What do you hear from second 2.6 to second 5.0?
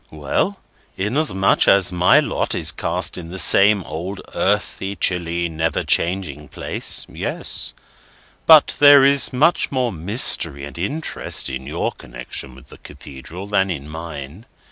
cast in the same old earthy,